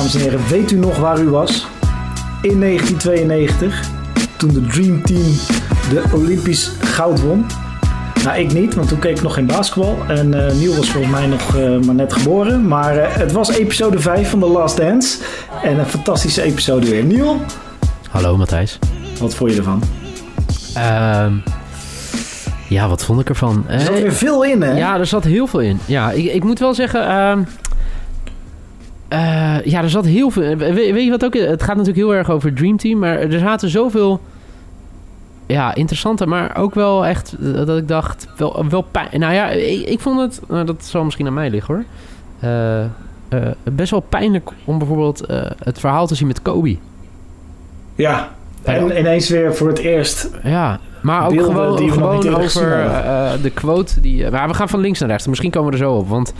[0.00, 1.66] dames en heren, weet u nog waar u was?
[2.42, 3.88] In 1992,
[4.36, 5.22] toen de Dream Team
[5.90, 7.46] de Olympisch goud won.
[8.24, 9.98] Nou, ik niet, want toen keek ik nog geen basketbal.
[10.08, 12.68] En uh, Niel was volgens mij nog uh, maar net geboren.
[12.68, 15.18] Maar uh, het was episode 5 van The Last Dance.
[15.62, 17.04] En een fantastische episode weer.
[17.04, 17.40] Niel?
[18.10, 18.78] Hallo Matthijs.
[19.18, 19.82] Wat vond je ervan?
[20.76, 21.26] Uh,
[22.68, 23.64] ja, wat vond ik ervan?
[23.68, 24.72] Er zat weer veel in, hè?
[24.72, 25.78] Ja, er zat heel veel in.
[25.86, 27.46] Ja, ik, ik moet wel zeggen...
[29.12, 30.56] Uh, ja, er zat heel veel...
[30.56, 31.34] Weet, weet, je wat ook...
[31.34, 32.98] Het gaat natuurlijk heel erg over Dream Team.
[32.98, 34.20] Maar er zaten zoveel...
[35.46, 37.36] Ja, interessante, maar ook wel echt...
[37.38, 38.26] Dat ik dacht...
[38.36, 39.20] Wel, wel pijn...
[39.20, 40.40] Nou ja, ik, ik vond het...
[40.48, 41.84] Nou, dat zal misschien aan mij liggen, hoor.
[42.50, 45.24] Uh, best wel pijnlijk om bijvoorbeeld
[45.58, 46.76] het verhaal te zien met Kobe.
[47.94, 48.28] Ja,
[48.62, 50.30] en ineens weer voor het eerst.
[50.42, 52.88] Ja, maar ook gewoon, gewoon over
[53.42, 54.00] de quote.
[54.00, 55.26] Die, maar we gaan van links naar rechts.
[55.26, 56.08] Misschien komen we er zo op.
[56.08, 56.32] Want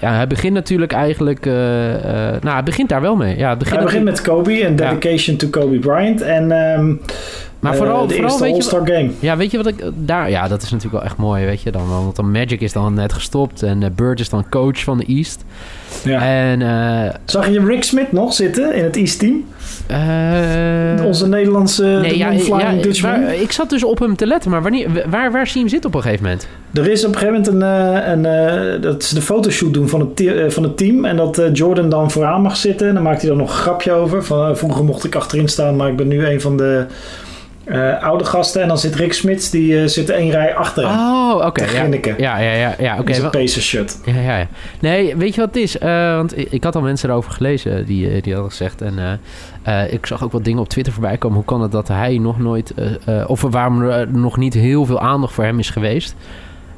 [0.00, 1.46] ja, hij begint natuurlijk eigenlijk...
[1.46, 1.54] Uh,
[2.40, 3.36] nou, hij begint daar wel mee.
[3.36, 5.46] Ja, het begint hij begint met Kobe en dedication ja.
[5.46, 6.20] to Kobe Bryant.
[6.20, 6.50] En...
[6.50, 7.00] Um,
[7.66, 9.10] maar vooral, de vooral weet je, game.
[9.18, 10.30] Ja, weet je wat ik daar...
[10.30, 11.70] Ja, dat is natuurlijk wel echt mooi, weet je.
[11.70, 14.98] Dan, want dan Magic is dan net gestopt en uh, Bird is dan coach van
[14.98, 15.44] de East.
[16.04, 16.22] Ja.
[16.22, 19.44] En, uh, Zag je Rick Smith nog zitten in het East team?
[21.04, 25.04] Onze Nederlandse nee, ja, ja, waar, ik zat dus op hem te letten, maar wanneer,
[25.10, 26.48] waar, waar zie je hem zitten op een gegeven moment?
[26.72, 30.00] Er is op een gegeven moment een, een, een dat ze de fotoshoot doen van
[30.00, 32.88] het, van het team en dat Jordan dan vooraan mag zitten.
[32.88, 34.24] En dan maakt hij dan nog een grapje over.
[34.24, 36.86] Van, vroeger mocht ik achterin staan, maar ik ben nu een van de
[37.66, 38.62] uh, oude gasten.
[38.62, 40.98] En dan zit Rick Smits, die uh, zit één rij achter hem.
[40.98, 41.46] Oh, oké.
[41.46, 42.14] Okay, ja.
[42.16, 42.98] ja, ja, ja, ja.
[42.98, 43.16] Oké.
[43.16, 43.42] Okay.
[43.42, 43.98] Een shirt.
[44.04, 44.46] Ja, ja, ja.
[44.80, 45.76] Nee, weet je wat het is?
[45.76, 48.82] Uh, want ik, ik, had al mensen erover gelezen die, die hadden gezegd.
[48.82, 49.20] En
[49.90, 51.36] ik zag ook wat dingen op Twitter voorbij komen.
[51.36, 52.74] Hoe kan het dat hij nog nooit...
[53.26, 56.14] of waarom er nog niet heel veel aandacht voor hem is geweest.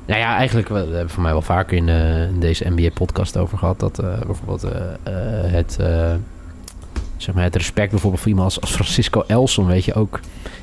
[0.06, 3.58] Nou ja, eigenlijk, we hebben we voor mij wel vaker in, in deze NBA-podcast over
[3.58, 3.80] gehad.
[3.80, 4.66] Dat bijvoorbeeld
[5.46, 5.78] het
[7.22, 10.20] zeg maar, het respect bijvoorbeeld voor iemand als, als Francisco Elson, weet je, ook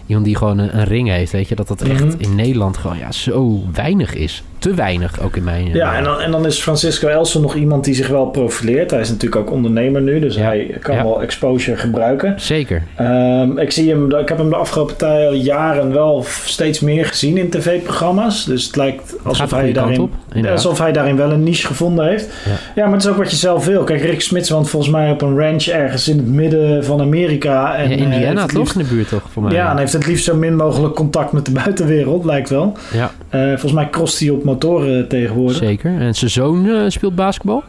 [0.07, 2.13] iemand die gewoon een, een ring heeft, weet je, dat dat echt Mhm.
[2.17, 4.43] in Nederland gewoon ja, zo weinig is.
[4.57, 5.73] Te weinig ook in mijn...
[5.73, 8.91] Ja, en dan, en dan is Francisco Elson nog iemand die zich wel profileert.
[8.91, 10.41] Hij is natuurlijk ook ondernemer nu, dus Ja.
[10.41, 11.03] hij kan Ja.
[11.03, 12.33] wel exposure gebruiken.
[12.41, 12.83] Zeker.
[12.95, 17.49] Ehm, ik, zie hem, ik heb hem de afgelopen jaren wel steeds meer gezien in
[17.49, 18.45] tv-programma's.
[18.45, 20.11] Dus het lijkt alsof hij, daarin, op,
[20.51, 22.25] alsof hij daarin wel een niche gevonden heeft.
[22.45, 22.51] Ja.
[22.75, 23.83] Ja, maar het is ook wat je zelf wil.
[23.83, 26.44] Kijk, Rick Smits woont volgens mij op een ranch ergens in het midden
[26.81, 27.75] van Amerika.
[27.75, 28.59] En, ja, eh, Indiana het toch?
[28.59, 29.51] liefst- In de buurt toch, voor mij.
[29.53, 32.77] Ja, en heeft het liefst zo min mogelijk contact met de buitenwereld, lijkt wel.
[32.93, 35.57] Ja, Eh, volgens mij crost hij op motoren tegenwoordig.
[35.57, 35.99] zeker.
[35.99, 37.63] En zijn zoon eh, speelt basketbal.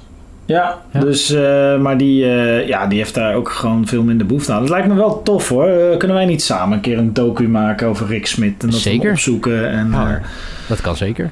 [0.45, 1.01] Ja, Ja.
[1.01, 1.31] dus,
[1.81, 2.25] maar die,
[2.67, 4.61] ja, die heeft daar ook gewoon veel minder behoefte aan.
[4.61, 5.97] Het lijkt me wel tof hoor.
[5.99, 9.11] Kunnen wij niet samen een keer een docu maken over Rick Smit en dat Zeker.
[9.11, 9.71] opzoeken?
[9.71, 10.09] En, eh,
[10.69, 11.31] Dat kan zeker.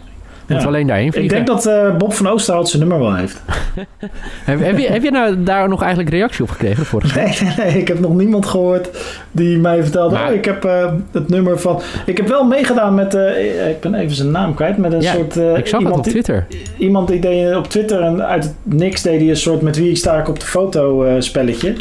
[0.48, 0.66] Moet Ja.
[0.66, 3.42] alleen daarheen ik denk dat eh, Bob van Oosterhout zijn nummer wel heeft.
[4.44, 7.18] Heb, heb, je, heb je nou daar nog eigenlijk reactie op gekregen vorige?
[7.18, 8.88] Nee, nee, nee, ik heb nog niemand gehoord
[9.30, 10.14] die mij vertelde...
[10.14, 11.80] Maar- oh, ik heb eh, het nummer van...
[12.06, 13.14] Ik heb wel meegedaan met...
[13.14, 14.76] eh, ik ben even zijn naam kwijt.
[14.76, 15.36] Met een Ja, soort...
[15.36, 16.46] Ik zag het iemand op die- Twitter.
[16.78, 19.96] Iemand die deed op Twitter en uit het niks deed hij een soort met wie
[19.96, 21.74] sta ik op de foto spelletje.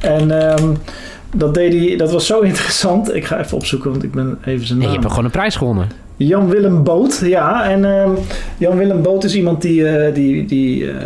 [0.00, 0.68] En ehm,
[1.36, 3.14] dat deed hij, dat was zo interessant.
[3.14, 4.96] Ik ga even opzoeken, want ik ben even zijn Nee, naam.
[4.96, 5.88] je hebt gewoon een prijs gewonnen.
[6.26, 7.70] Jan Willem Boot, ja.
[7.70, 8.10] En ehm,
[8.58, 10.96] Jan Willem Boot is iemand die, eh, die, die eh,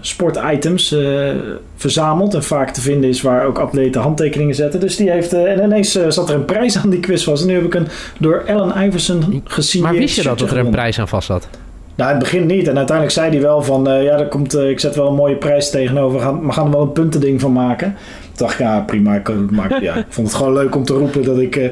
[0.00, 1.30] sportitems eh,
[1.76, 4.80] verzamelt en vaak te vinden is waar ook atleten handtekeningen zetten.
[4.80, 7.40] Dus die heeft, en ineens zat er een prijs aan die quiz was.
[7.40, 7.88] En nu heb ik een
[8.18, 11.48] door Ellen Iverson gesigneerd Maar wist je dat, er een prijs aan vast zat?
[11.94, 12.68] Nou, in het begin niet.
[12.68, 13.84] En uiteindelijk zei hij wel van...
[13.84, 16.18] ja, er komt, ik zet wel een mooie prijs tegenover.
[16.18, 17.96] We gaan, we gaan er wel een puntending van maken.
[18.36, 19.20] Dacht ik, ja, prima.
[19.50, 19.82] Maken.
[19.82, 21.56] ja, ik vond het gewoon leuk om te roepen dat ik...
[21.56, 21.64] eh,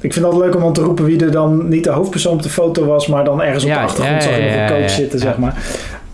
[0.00, 2.42] ik vind het altijd leuk om te roepen wie er dan niet de hoofdpersoon op
[2.42, 3.06] de foto was...
[3.06, 5.56] maar dan ergens op de achtergrond zag je nog een coach zitten, zeg maar.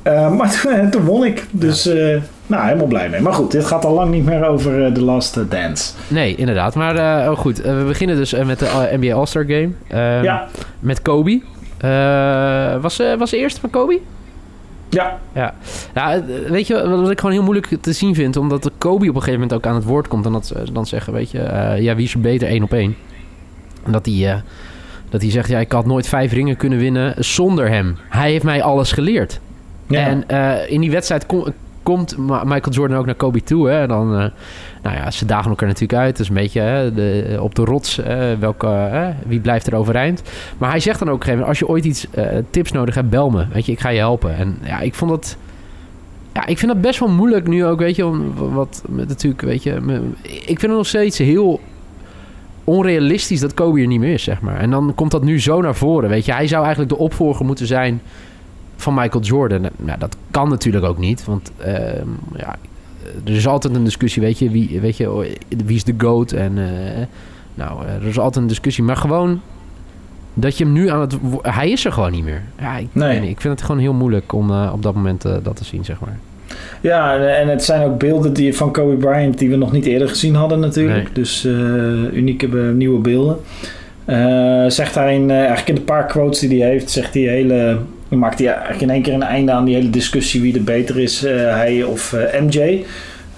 [0.05, 0.61] Eh, maar
[0.91, 1.47] toen, won ik.
[1.51, 3.21] Dus, eh, nou, helemaal blij mee.
[3.21, 5.93] Maar goed, dit gaat al lang niet meer over eh, The Last Dance.
[6.09, 6.75] Nee, inderdaad.
[6.75, 9.71] Maar oh, goed, we beginnen dus met de NBA All-Star Game.
[9.89, 10.47] Ehm, ja,
[10.79, 11.43] Met Kobe.
[12.81, 14.01] Was, was de eerste van Kobe?
[14.95, 15.19] Ja.
[15.35, 15.55] Ja.
[15.95, 16.21] ja, eh,
[16.51, 18.37] weet je wat ik gewoon heel moeilijk te zien vind?
[18.37, 20.27] Omdat de Kobe op een gegeven moment ook aan het woord komt.
[20.27, 22.73] En dat ze dan zeggen, weet je, eh, ja, wie is er beter één op
[22.73, 22.97] één?
[23.83, 24.41] En dat hij, eh,
[25.11, 27.97] dat hij zegt, ja, ik had nooit vijf ringen kunnen winnen zonder hem.
[28.09, 29.41] Hij heeft mij alles geleerd.
[29.87, 30.07] ja.
[30.07, 31.47] En in die wedstrijd kom-
[31.83, 33.69] komt Michael Jordan ook naar Kobe toe.
[33.69, 33.81] Hè?
[33.81, 34.31] En dan,
[34.85, 36.17] nou ja, ze dagen elkaar natuurlijk uit.
[36.17, 38.01] Dus een beetje hè, de, op de rots,
[38.39, 40.23] welke, wie blijft er overeind.
[40.59, 42.95] Maar hij zegt dan ook een gegeven moment, als je ooit iets eh, tips nodig
[42.95, 43.47] hebt, bel me.
[43.53, 44.37] Weet je, ik ga je helpen.
[44.37, 45.37] En ja, ik vond dat...
[46.33, 49.63] Ja, ik vind dat best wel moeilijk nu ook, weet je, om wat natuurlijk, weet
[49.63, 49.73] je,
[50.23, 51.61] ik vind het nog steeds heel
[52.65, 54.57] onrealistisch dat Kobe er niet meer is, zeg maar.
[54.57, 56.33] En dan komt dat nu zo naar voren, weet je.
[56.33, 58.01] Hij zou eigenlijk de opvolger moeten zijn
[58.77, 59.69] van Michael Jordan.
[59.77, 62.57] Nou, dat kan natuurlijk ook niet, want ehm, ja,
[63.25, 65.35] er is altijd een discussie, weet je, wie, weet je,
[65.65, 66.33] wie is de GOAT?
[66.33, 67.07] En eh,
[67.55, 68.85] nou, er is altijd een discussie.
[68.85, 69.41] Maar gewoon
[70.35, 71.17] dat je hem nu aan het...
[71.43, 72.43] Hij is er gewoon niet meer.
[72.61, 73.21] Ja, ik, nee.
[73.21, 76.01] niet, ik vind het gewoon heel moeilijk om op dat moment dat te zien, zeg
[76.01, 76.19] maar.
[76.81, 80.09] Ja, en het zijn ook beelden die, van Kobe Bryant die we nog niet eerder
[80.09, 81.15] gezien hadden natuurlijk.
[81.15, 81.45] Dus
[82.13, 83.37] unieke nieuwe beelden.
[84.73, 87.79] zegt hij in, eigenlijk in de paar quotes die hij heeft, zegt hij hele
[88.15, 90.65] dan maakt hij eigenlijk in één keer een einde aan die hele discussie wie er
[90.65, 92.85] beter is, uh, hij of uh, eh, MJ.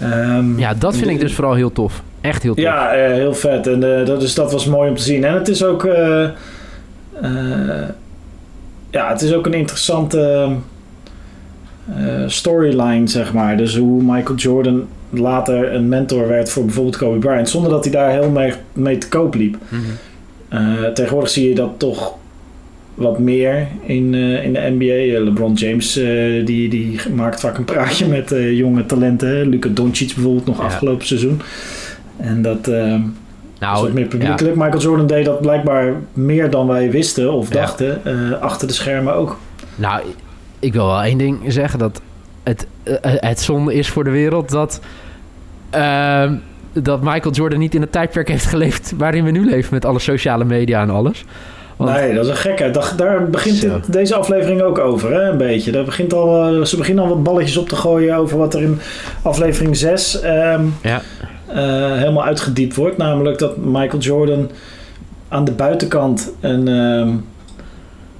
[0.03, 2.03] Um, ehm, ja, dat vind ik dus vooral heel tof.
[2.21, 2.65] Echt heel tof.
[2.65, 3.67] Ja, uh, heel vet.
[3.67, 5.25] En dat, is, dat was mooi om te zien.
[5.25, 5.89] En het is ook,
[8.91, 10.49] ja, het is ook een interessante
[12.27, 13.57] storyline, zeg maar.
[13.57, 17.93] Dus hoe Michael Jordan later een mentor werd voor bijvoorbeeld Kobe Bryant, zonder dat hij
[17.93, 19.57] daar heel mee, mee te koop liep.
[19.69, 19.81] Mm
[20.49, 20.95] -hmm.
[20.95, 22.15] tegenwoordig zie je dat toch
[22.97, 25.17] wat meer in, uh, in de NBA.
[25.17, 29.49] Eh, LeBron James uh, die, die maakt vaak een praatje met uh, jonge talenten.
[29.49, 31.41] Luca Doncic bijvoorbeeld nog afgelopen seizoen.
[32.17, 32.67] En dat
[33.59, 34.57] nou, is meer publiekelijk.
[34.57, 38.01] Michael Jordan deed dat blijkbaar meer dan wij wisten of dachten.
[38.41, 39.39] achter de schermen ook.
[39.75, 40.03] Nou,
[40.59, 41.79] ik wil wel één ding zeggen.
[41.79, 42.01] Dat
[42.43, 42.67] het,
[43.03, 44.81] het zonde is voor de wereld dat...
[45.71, 46.35] Ehm,
[46.73, 49.99] dat Michael Jordan niet in het tijdperk heeft geleefd waarin we nu leven met alle
[49.99, 51.25] sociale media en alles.
[51.77, 52.97] Nee, dat is een gekheid.
[52.97, 55.73] Daar, begint deze aflevering ook over, hè, een beetje.
[55.73, 58.63] Daar begint al, eh, ze beginnen al wat balletjes op te gooien over wat er
[58.63, 58.79] in
[59.23, 61.01] aflevering 6 ehm, ja.
[61.49, 62.97] uh, helemaal uitgediept wordt.
[62.97, 64.51] Namelijk dat Michael Jordan
[65.29, 67.25] aan de buitenkant een, um,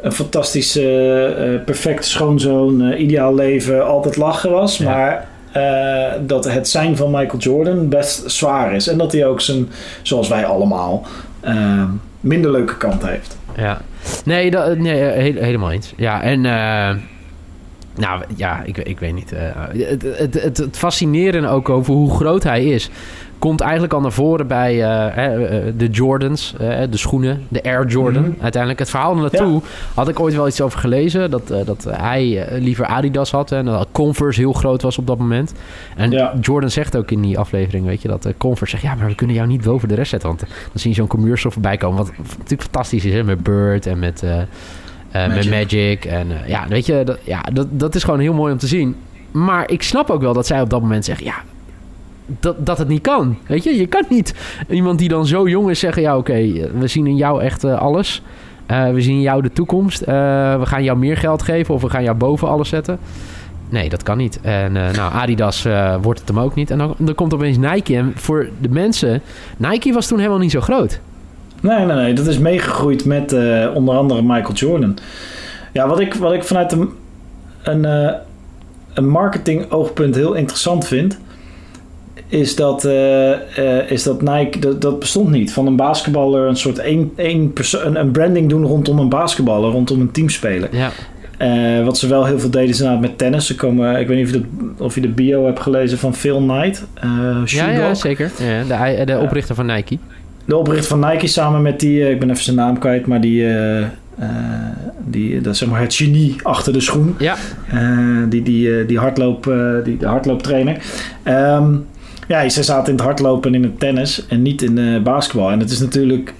[0.01, 0.83] een fantastische,
[1.39, 4.79] uh, perfecte schoonzoon, ideaal leven, altijd lachen was.
[4.79, 5.29] Maar
[6.27, 8.89] dat het zijn van Michael Jordan best zwaar is.
[8.89, 9.69] En dat hij ook zijn,
[10.03, 11.07] zoals wij allemaal,
[11.41, 11.89] ehm,
[12.21, 13.37] minder leuke kant heeft.
[13.57, 13.81] Ja,
[14.25, 15.03] nee, dat, nee
[15.39, 15.93] helemaal eens.
[15.97, 16.45] Ja, en...
[16.45, 17.03] Uh,
[17.97, 19.31] nou ja, ik, ik weet niet.
[19.31, 22.91] Het, het, het, het fascinerende ook over hoe groot hij is
[23.39, 28.23] komt eigenlijk al naar voren bij uh, de Jordans, uh, de schoenen, de Air Jordan.
[28.23, 28.33] Mhm.
[28.41, 29.63] Uiteindelijk het verhaal naartoe
[29.95, 31.31] had ik ooit wel iets over gelezen.
[31.31, 35.53] Dat, dat hij liever Adidas had en dat Converse heel groot was op dat moment.
[35.97, 38.93] En Jordan zegt ook in die aflevering, weet je, dat Converse zegt...
[38.93, 40.29] ja, maar we kunnen jou niet boven de rest zetten.
[40.29, 41.99] Want dan zie je zo'n commercial voorbij komen.
[41.99, 44.23] Wat natuurlijk fantastisch is, hè, met Bird en met...
[45.13, 45.35] Magic.
[45.35, 46.05] Met Magic.
[46.05, 48.97] En ja, weet je, dat, ja, dat, dat is gewoon heel mooi om te zien.
[49.31, 51.27] Maar ik snap ook wel dat zij op dat moment zeggen...
[51.27, 51.35] ja,
[52.41, 53.39] dat, dat het niet kan.
[53.47, 54.35] Weet je, je kan niet
[54.69, 57.81] iemand die dan zo jong is zeggen: ja, oké, we zien in jou echt uh,
[57.81, 58.23] alles.
[58.71, 60.05] Uh, we zien in jou de toekomst.
[60.05, 62.99] We gaan jou meer geld geven of we gaan jou boven alles zetten.
[63.69, 64.41] Nee, dat kan niet.
[64.41, 65.67] En nou, Adidas
[66.01, 66.71] wordt het hem ook niet.
[66.71, 67.97] En dan, dan komt opeens Nike.
[67.97, 69.23] En voor de mensen,
[69.57, 71.01] Nike was toen helemaal niet zo groot.
[71.61, 72.13] Nee, nee, nee.
[72.13, 73.33] Dat is meegegroeid met
[73.75, 74.97] onder andere Michael Jordan.
[75.73, 76.91] Ja, wat ik, wat ik vanuit een,
[77.63, 77.85] een,
[78.95, 81.19] een marketing oogpunt heel interessant vind
[82.29, 82.93] is dat, uh,
[83.59, 85.53] uh, is dat Nike, dat, dat, bestond niet.
[85.53, 87.53] Van een basketballer een soort één, één
[87.85, 90.69] een, een branding doen rondom een basketballer, rondom een teamspeler.
[90.73, 90.91] Ja.
[91.39, 93.47] Uh, wat ze wel heel veel deden is inderdaad met tennis.
[93.47, 96.15] Ze komen, ik weet niet of je de, of je de bio hebt gelezen van
[96.15, 96.85] Phil Knight.
[97.45, 98.31] ja, ja, zeker.
[98.39, 99.99] Ja, de, de oprichter van Nike.
[100.45, 103.47] De oprichter van Nike samen met die, ik ben even zijn naam kwijt, maar die...
[105.05, 107.15] die, dat is zeg maar het genie achter de schoen.
[107.19, 107.37] Ja.
[108.29, 109.53] die, die, die, hardloop,
[109.85, 110.77] die de hardlooptrainer.
[111.25, 111.87] Um,
[112.27, 115.51] ja, ze zaten in het hardlopen en in het tennis en niet in uh, basketbal.
[115.51, 116.35] En het is natuurlijk,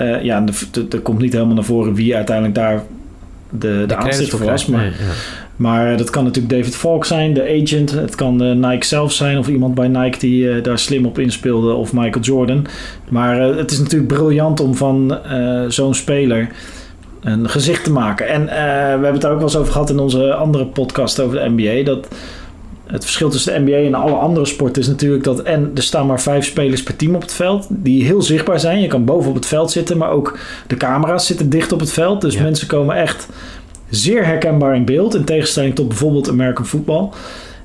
[0.00, 0.44] uh, ja,
[0.90, 2.82] er komt niet helemaal naar voren wie uiteindelijk daar
[3.50, 4.66] de, de, aanstichter voor was.
[4.66, 4.92] Maar,
[5.56, 7.90] maar dat kan natuurlijk David Falk zijn, de agent.
[7.90, 11.72] Het kan Nike zelf zijn of iemand bij Nike die uh, daar slim op inspeelde
[11.72, 12.66] of Michael Jordan.
[13.08, 15.18] Maar het is natuurlijk briljant om van
[15.68, 16.48] zo'n speler
[17.20, 18.28] een gezicht te maken.
[18.28, 21.38] En we hebben het er ook wel eens over gehad in onze andere podcast over
[21.38, 21.84] de NBA.
[21.84, 22.08] Dat
[22.92, 26.06] het verschil tussen de NBA en alle andere sporten is natuurlijk dat en er staan
[26.06, 28.80] maar vijf spelers per team op het veld die heel zichtbaar zijn.
[28.80, 31.92] Je kan boven op het veld zitten, maar ook de camera's zitten dicht op het
[31.92, 32.20] veld.
[32.20, 33.28] Dus mensen komen echt
[33.88, 37.08] zeer herkenbaar in beeld in tegenstelling tot bijvoorbeeld American football.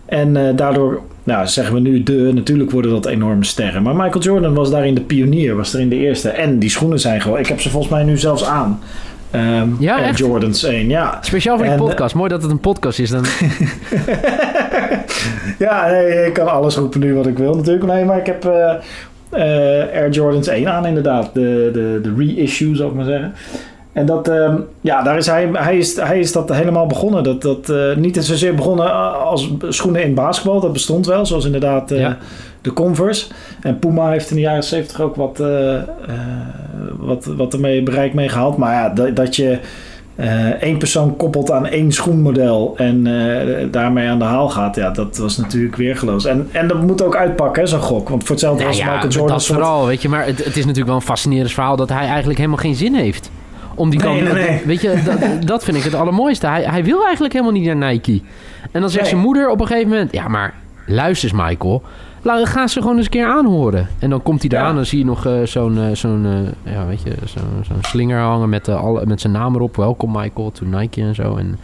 [0.06, 3.84] En uh, daardoor nou, zeggen we nu de, natuurlijk worden dat enorme sterren.
[3.84, 6.30] Maar Michael Jordan was daarin de pionier, was er in de eerste.
[6.30, 8.80] En die schoenen zijn gewoon, ik heb ze volgens mij nu zelfs aan.
[9.36, 11.18] Um, ja, Jordans 1, ja.
[11.22, 12.16] Speciaal voor die podcast.
[12.16, 13.10] Mooi dat het een podcast is.
[13.10, 13.26] Dan...
[15.66, 17.86] ja, nee, ik kan alles roepen nu wat ik wil natuurlijk.
[17.86, 19.42] Nee, maar ik heb uh, uh,
[19.94, 21.34] Air Jordans 1 aan inderdaad.
[21.34, 23.34] De, de, de reissue, zou ik maar zeggen.
[23.94, 27.24] En dat, um, ja, daar is hij, hij, is, hij is dat helemaal begonnen.
[27.24, 30.60] Dat, dat uh, niet zozeer begonnen als schoenen in basketbal.
[30.60, 32.18] Dat bestond wel, zoals inderdaad ja.
[32.62, 33.28] de Converse.
[33.62, 35.44] En Puma heeft in de jaren 70 ook wat,
[37.00, 38.58] wat, wat ermee bereik mee gehaald.
[38.58, 39.58] Maar ja, dat, dat je eh,
[40.60, 44.76] één persoon koppelt aan één schoenmodel en eh, daarmee aan de haal gaat.
[44.76, 46.26] Ja, dat was natuurlijk weergeloos.
[46.26, 48.10] En, en dat moet ook uitpakken, zo'n gok.
[48.10, 49.32] Want voor hetzelfde Nou was ja, Michael Jordan...
[49.32, 50.10] dat soort- vooral, weet je.
[50.10, 52.94] Maar het, het is natuurlijk wel een fascinerend verhaal dat hij eigenlijk helemaal geen zin
[52.96, 53.32] heeft.
[53.76, 54.62] Om die Nee, kant, nee, nee.
[54.66, 56.48] Weet je, dat, dat vind ik het allermooiste.
[56.48, 58.22] Hij, hij wil eigenlijk helemaal niet naar Nike.
[58.72, 60.14] En dan zegt zijn moeder op een gegeven moment...
[60.14, 60.54] Ja, maar
[60.88, 61.82] luister eens, Michael.
[62.22, 63.88] Laat, ga ze gewoon eens een keer aanhoren.
[64.00, 64.68] En dan komt hij daar Ja.
[64.68, 64.76] aan.
[64.76, 66.26] Dan zie je nog eh, zo'n eh, zo'n
[66.66, 69.76] eh, ja, weet je, zo'n zo'n slinger hangen met, alle, met zijn naam erop.
[69.76, 71.36] Welkom, Michael, to Nike en zo.
[71.36, 71.58] En,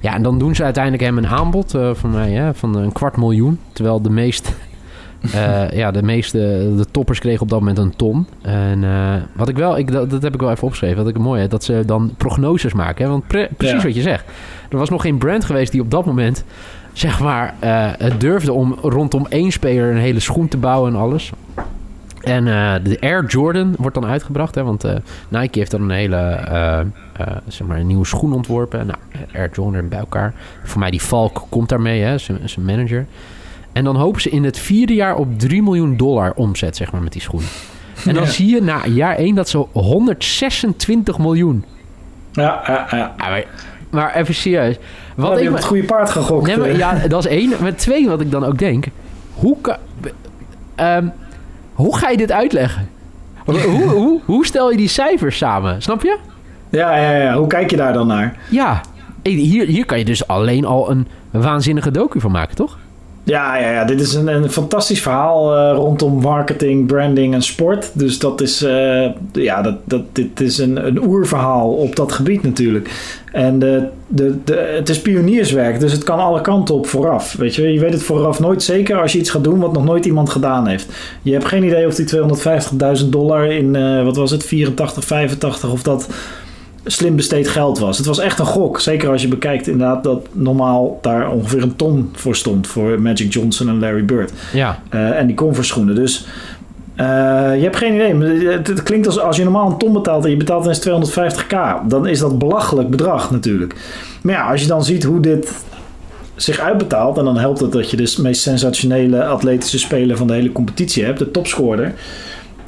[0.00, 3.16] ja, en dan doen ze uiteindelijk hem een aanbod van, mij, hè, van een kwart
[3.16, 3.58] miljoen.
[3.72, 4.52] Terwijl de meest...
[5.34, 6.38] eh, ja, de meeste
[6.76, 8.26] de toppers kregen op dat moment een ton.
[8.42, 8.84] En
[9.34, 11.50] wat ik wel, ik, dat, dat heb ik wel even opgeschreven, wat ik mooi heb,
[11.50, 13.04] dat ze dan prognoses maken.
[13.04, 13.10] Hè?
[13.10, 13.82] Want pre- precies Ja.
[13.86, 14.24] wat je zegt.
[14.70, 16.44] Er was nog geen brand geweest die op dat moment,
[16.94, 21.00] zeg maar, eh, het durfde om rondom één speler een hele schoen te bouwen en
[21.00, 21.32] alles.
[22.20, 24.94] En eh, de Air Jordan wordt dan uitgebracht, hè, want eh,
[25.28, 26.40] Nike heeft dan een hele,
[27.48, 28.86] zeg maar, een nieuwe schoen ontworpen.
[28.86, 28.98] Nou,
[29.34, 30.34] Air Jordan bij elkaar.
[30.64, 33.06] Voor mij die Falk komt daarmee, hè, zijn zijn manager.
[33.72, 37.02] En dan hopen ze in het vierde jaar op 3 miljoen dollar omzet, zeg maar,
[37.02, 37.42] met die schoen.
[38.06, 38.28] En dan Ja.
[38.30, 41.64] zie je na jaar 1 dat ze 126 miljoen.
[42.32, 43.14] Ja, ja, ja.
[43.94, 44.76] Maar, even serieus.
[45.14, 46.46] Wat heb je ik me- het goede paard gegokt?
[46.46, 46.78] Nee, maar, eh.
[46.78, 47.52] ja, dat is één.
[47.60, 48.84] Maar twee, wat ik dan ook denk.
[49.34, 49.76] Hoe, kan,
[50.74, 51.06] ehm,
[51.72, 52.88] hoe ga je dit uitleggen?
[53.44, 55.82] Hoe, hoe, hoe stel je die cijfers samen?
[55.82, 56.18] Snap je?
[56.68, 57.34] ja, ja, ja.
[57.36, 58.36] Hoe kijk je daar dan naar?
[58.50, 58.80] Ja.
[59.22, 62.78] Hier, hier kan je dus alleen al een waanzinnige docu van maken, toch?
[63.24, 67.90] Ja, ja, ja, dit is een, een fantastisch verhaal eh, rondom marketing, branding en sport.
[67.92, 72.42] Dus dat is, eh, ja, dat, dat, dit is een, een oerverhaal op dat gebied
[72.42, 72.90] natuurlijk.
[73.32, 77.32] En de, de, de, het is pionierswerk, dus het kan alle kanten op vooraf.
[77.32, 79.84] Weet je, je weet het vooraf nooit zeker als je iets gaat doen wat nog
[79.84, 80.92] nooit iemand gedaan heeft.
[81.22, 82.06] Je hebt geen idee of die
[83.02, 86.08] 250.000 dollar in, eh, wat was het, 84, 85, of dat
[86.84, 87.96] slim besteed geld was.
[87.96, 88.80] Het was echt een gok.
[88.80, 92.66] Zeker als je bekijkt inderdaad dat normaal daar ongeveer een ton voor stond.
[92.66, 94.32] Voor Magic Johnson en Larry Bird.
[94.52, 94.82] Ja.
[94.88, 95.94] Eh, en die Converse schoenen.
[95.94, 96.26] Dus
[96.94, 97.06] eh,
[97.56, 98.48] je hebt geen idee.
[98.48, 101.86] Het, het klinkt als als je normaal een ton betaalt en je betaalt ineens 250k.
[101.88, 103.74] Dan is dat belachelijk bedrag natuurlijk.
[104.22, 105.52] Maar ja, als je dan ziet hoe dit
[106.36, 107.18] zich uitbetaalt.
[107.18, 111.04] En dan helpt het dat je de meest sensationele atletische speler van de hele competitie
[111.04, 111.18] hebt.
[111.18, 111.94] De topscorer.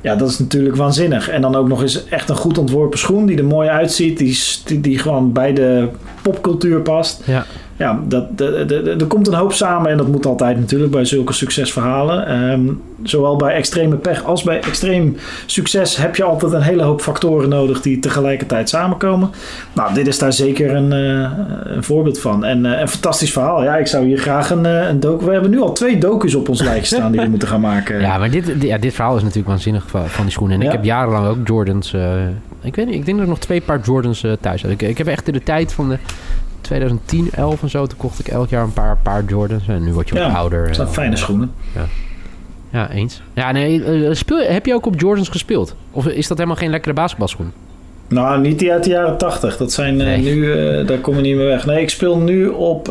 [0.06, 1.28] Ja, dat is natuurlijk waanzinnig.
[1.28, 4.18] En dan ook nog eens echt een goed ontworpen schoen die er mooi uitziet.
[4.18, 5.88] Die, die, gewoon bij de
[6.22, 7.22] popcultuur past.
[7.24, 7.46] Ja.
[7.78, 10.90] Ja, dat, de, de, de- er komt een hoop samen en dat moet altijd natuurlijk
[10.92, 12.26] bij zulke succesverhalen.
[12.26, 12.60] Ehm,
[13.02, 15.16] zowel bij extreme pech als bij extreem
[15.46, 19.30] succes heb je altijd een hele hoop factoren nodig die tegelijkertijd samenkomen.
[19.72, 21.30] Nou, dit is daar zeker een, eh,
[21.74, 22.44] een voorbeeld van.
[22.44, 23.62] En eh, een fantastisch verhaal.
[23.62, 25.24] Ja, ik zou hier graag een, eh, een docu...
[25.26, 28.00] We hebben nu al twee docus op ons lijstje staan die we moeten gaan maken.
[28.00, 30.60] Ja, maar dit, ja, dit verhaal is natuurlijk waanzinnig van, die schoenen.
[30.60, 31.94] En ik heb jarenlang ook Jordans.
[32.62, 34.70] ik weet niet, ik denk dat ik nog twee paar Jordans thuis had.
[34.70, 35.98] Ik, ik heb echt in de tijd van de
[36.66, 37.86] 2010, 11 en zo.
[37.86, 39.68] Toen kocht ik elk jaar een paar, paar Jordans.
[39.68, 40.66] En nu word je wat Ja, ouder.
[40.66, 41.52] Dat zijn fijne schoenen.
[42.70, 43.22] Ja, eens.
[43.34, 45.74] Ja, nee, eh, speel, heb je ook op Jordans gespeeld?
[45.90, 47.52] Of is dat helemaal geen lekkere basketbalschoen?
[48.08, 49.56] Nou, niet die uit de jaren 80.
[49.56, 50.22] Dat zijn eh, Nee.
[50.22, 51.66] nu, eh, daar kom je niet meer weg.
[51.66, 52.88] Nee, ik speel nu op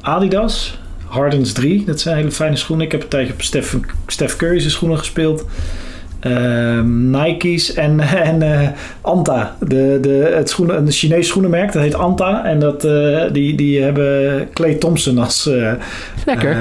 [0.00, 0.78] Adidas.
[1.06, 1.84] Hardens 3.
[1.84, 2.86] Dat zijn hele fijne schoenen.
[2.86, 3.74] Ik heb een tijdje op Steph,
[4.06, 5.44] Steph Curry's schoenen gespeeld.
[6.24, 8.00] Ehm, Nike's en,
[8.30, 8.68] en eh,
[9.00, 9.56] Anta.
[9.60, 11.72] De, de, het schoenen, een Chinees schoenenmerk.
[11.72, 12.44] Dat heet Anta.
[12.44, 15.72] En dat, eh, die, die hebben Clay Thompson als, eh,
[16.26, 16.56] Lekker.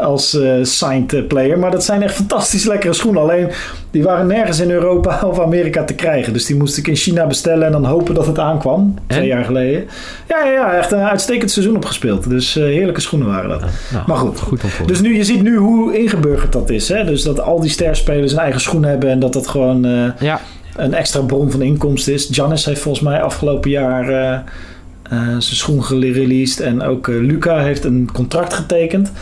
[0.00, 1.58] als signed player.
[1.58, 3.22] Maar dat zijn echt fantastisch lekkere schoenen.
[3.22, 3.48] Alleen
[3.92, 6.32] die waren nergens in Europa of Amerika te krijgen.
[6.32, 8.94] Dus die moest ik in China bestellen en dan hopen dat het aankwam.
[9.06, 9.86] Twee jaar geleden.
[10.28, 12.28] Ja, ja, ja, echt een uitstekend seizoen opgespeeld.
[12.28, 13.60] Dus eh, heerlijke schoenen waren dat.
[13.92, 14.40] nou, maar goed.
[14.40, 14.62] Goed.
[14.86, 16.88] Dus nu, je ziet nu hoe ingeburgerd dat is.
[16.88, 17.04] Hè?
[17.04, 20.40] Dus dat al die sterspelers een eigen schoen hebben en dat dat gewoon eh, ja,
[20.76, 22.28] een extra bron van inkomsten is.
[22.30, 26.60] Giannis heeft volgens mij afgelopen jaar eh, zijn schoen gereleased.
[26.60, 29.12] En ook Luca heeft een contract getekend.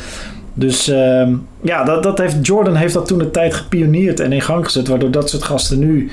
[0.55, 4.41] Dus ehm, ja, dat, dat heeft, Jordan heeft dat toen de tijd gepioneerd en in
[4.41, 4.89] gang gezet.
[4.89, 6.11] Waardoor dat soort gasten nu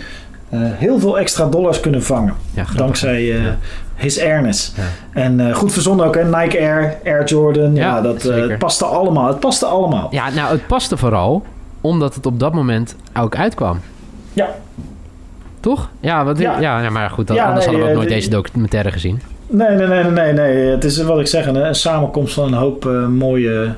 [0.50, 2.34] eh, heel veel extra dollars kunnen vangen.
[2.54, 2.66] ja.
[2.76, 3.58] Dankzij eh, Ja.
[3.96, 4.74] his airness.
[4.76, 4.84] Ja.
[5.22, 6.24] En eh, goed verzonnen ook, hè?
[6.24, 7.76] Nike Air, Air Jordan.
[7.76, 9.28] Ja, dat het paste allemaal.
[9.28, 10.08] Het paste allemaal.
[10.12, 11.44] Ja, nou, het paste vooral
[11.82, 13.80] omdat het op dat moment ook uitkwam.
[14.34, 14.50] Ja.
[15.60, 15.90] Toch?
[16.00, 16.90] Ja, wat, ja.
[16.90, 19.22] Maar goed, anders nee, hadden we ook nooit deze documentaire gezien.
[19.48, 20.68] Nee, nee, nee, nee, nee.
[20.70, 23.76] Het is wat ik zeg, een, een samenkomst van een hoop mooie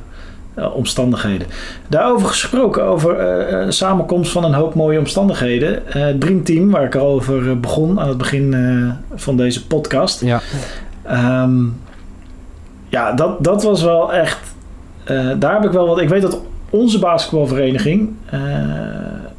[0.73, 1.47] omstandigheden.
[1.87, 5.87] Daarover gesproken, over eh, een samenkomst van een hoop mooie omstandigheden.
[5.93, 9.67] Eh Dream Team, waar ik al over eh, begon aan het begin eh, van deze
[9.67, 10.21] podcast.
[10.21, 10.41] Ja.
[11.03, 11.55] Ehm,
[12.89, 14.37] ja, dat, dat was wel echt.
[15.03, 16.01] eh, daar heb ik wel wat.
[16.01, 18.09] Ik weet dat onze basketbalvereniging.
[18.25, 18.39] eh,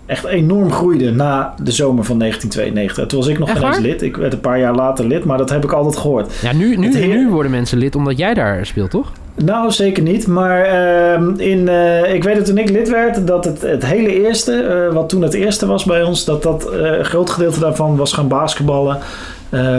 [0.06, 3.06] echt enorm groeide na de zomer van 1992.
[3.06, 4.02] Toen was ik nog Echt geen eens lid.
[4.02, 6.32] Ik werd een paar jaar later lid, maar dat heb ik altijd gehoord.
[6.42, 9.12] Ja, nu, nu, heer- nu worden mensen lid omdat jij daar speelt, toch?
[9.44, 10.26] Nou, zeker niet.
[10.26, 14.22] Maar ehm, in, eh, ik weet dat toen ik lid werd, dat het, het hele
[14.22, 17.60] eerste, eh, wat toen het eerste was bij ons, dat dat eh, een groot gedeelte
[17.60, 18.98] daarvan was gaan basketballen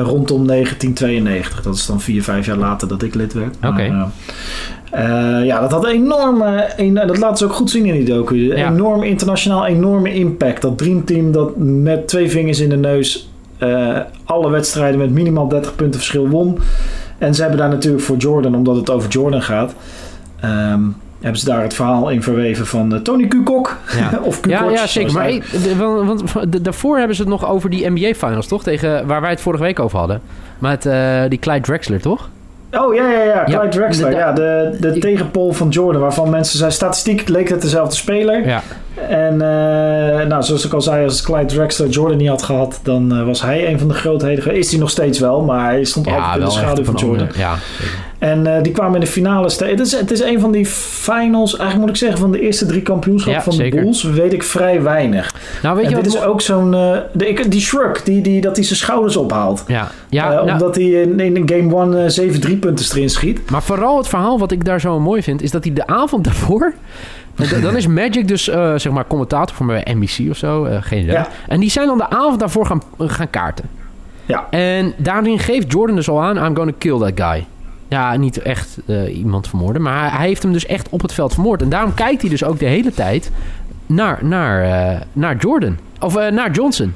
[0.03, 1.61] rondom 1992.
[1.61, 3.55] Dat is dan vier, vijf jaar later dat ik lid werd.
[3.65, 4.11] Oké.
[5.43, 8.55] ja, dat had enorme, dat laten ze ook goed zien in die docu.
[8.55, 8.69] Ja.
[8.69, 10.61] Enorm internationaal, enorme impact.
[10.61, 13.29] Dat dreamteam dat met twee vingers in de neus
[14.25, 16.57] alle wedstrijden met minimaal 30 punten verschil won.
[17.21, 19.73] En ze hebben daar natuurlijk voor Jordan, omdat het over Jordan gaat,
[20.39, 20.79] ehm,
[21.21, 23.77] hebben ze daar het verhaal in verweven van eh, Tony Kukok.
[23.97, 24.19] Ja.
[24.23, 24.59] of Kukoc.
[24.61, 25.13] Ja, ja zeker.
[25.13, 28.13] Maar hij- hey, de- want, want de- daarvoor hebben ze het nog over die NBA
[28.13, 28.63] Finals, toch?
[28.63, 30.21] Tegen, waar wij het vorige week over hadden.
[30.59, 32.29] Met eh, die Clyde Drexler, toch?
[32.71, 33.43] Oh ja, ja, ja.
[33.43, 34.09] Clyde Ja, Drexler.
[34.09, 36.01] de- ja, de, de ik- tegenpol van Jordan.
[36.01, 38.47] Waarvan mensen zijn statistiek leek het dezelfde speler.
[38.47, 38.61] Ja.
[39.09, 43.11] En eh, nou, zoals ik al zei, als Clyde Drexler Jordan niet had gehad, dan
[43.15, 44.55] eh, was hij een van de grootheden.
[44.55, 47.19] Is hij nog steeds wel, maar hij stond altijd in de schaduw van Jordan.
[47.27, 47.55] andere- Ja.
[48.19, 49.51] En eh, die kwamen in de finale.
[49.57, 52.65] Het is, het is een van die finals, eigenlijk moet ik zeggen, van de eerste
[52.65, 53.77] drie kampioenschappen Ja, van zeker.
[53.77, 54.03] de Bulls.
[54.03, 55.33] Weet ik vrij weinig.
[55.63, 56.21] Nou, weet en je dit wat...
[56.21, 56.75] is ook zo'n.
[57.49, 59.63] die shrug, die, die, dat hij zijn schouders ophaalt.
[59.67, 63.49] Ja, ja nou, omdat hij in, in game 1 eh 7 3-punters erin schiet.
[63.49, 65.41] maar vooral het verhaal wat ik daar zo mooi vind...
[65.41, 66.73] is dat hij de avond daarvoor...
[67.61, 70.65] Dan is Magic dus, eh, zeg maar, commentator voor mijn NBC of zo.
[70.65, 71.13] eh, geen idee.
[71.15, 71.27] Ja.
[71.47, 73.65] En die zijn dan de avond daarvoor gaan, gaan kaarten.
[74.25, 74.47] Ja.
[74.49, 76.37] En daarin geeft Jordan dus al aan...
[76.37, 77.45] I'm gonna kill that guy.
[77.87, 79.81] Ja, niet echt eh, iemand vermoorden.
[79.81, 81.61] Maar hij, hij heeft hem dus echt op het veld vermoord.
[81.61, 83.31] En daarom kijkt hij dus ook de hele tijd
[83.85, 85.77] naar, naar, eh, naar Jordan.
[85.99, 86.93] Of eh, naar Johnson.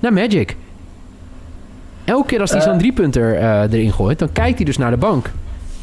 [0.00, 0.56] Naar Magic.
[2.04, 2.66] Elke keer als hij Eh.
[2.66, 4.18] zo'n driepunter eh erin gooit...
[4.18, 5.30] dan kijkt hij dus naar de bank.